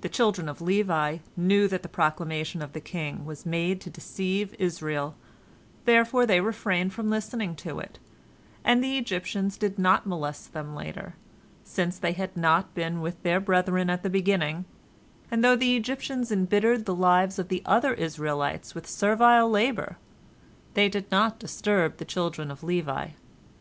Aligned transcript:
The 0.00 0.08
children 0.08 0.48
of 0.48 0.60
Levi 0.60 1.18
knew 1.36 1.68
that 1.68 1.84
the 1.84 1.88
proclamation 1.88 2.62
of 2.62 2.72
the 2.72 2.80
king 2.80 3.24
was 3.24 3.46
made 3.46 3.80
to 3.82 3.90
deceive 3.90 4.56
Israel, 4.58 5.14
therefore 5.84 6.26
they 6.26 6.40
refrained 6.40 6.92
from 6.92 7.08
listening 7.08 7.54
to 7.62 7.78
it, 7.78 8.00
and 8.64 8.82
the 8.82 8.98
Egyptians 8.98 9.56
did 9.56 9.78
not 9.78 10.04
molest 10.04 10.52
them 10.52 10.74
later, 10.74 11.14
since 11.62 11.96
they 11.96 12.10
had 12.10 12.36
not 12.36 12.74
been 12.74 13.00
with 13.00 13.22
their 13.22 13.38
brethren 13.38 13.88
at 13.88 14.02
the 14.02 14.10
beginning, 14.10 14.64
and 15.30 15.44
though 15.44 15.54
the 15.54 15.76
Egyptians 15.76 16.32
embittered 16.32 16.84
the 16.84 16.92
lives 16.96 17.38
of 17.38 17.46
the 17.46 17.62
other 17.64 17.94
Israelites 17.94 18.74
with 18.74 18.88
servile 18.88 19.48
labor, 19.48 19.96
they 20.74 20.88
did 20.88 21.08
not 21.12 21.38
disturb 21.38 21.98
the 21.98 22.04
children 22.04 22.50
of 22.50 22.64
Levi. 22.64 23.10